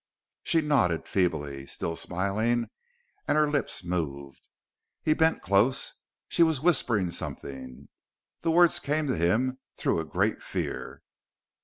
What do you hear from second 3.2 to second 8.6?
and her lips moved. He bent close. She was whispering something. The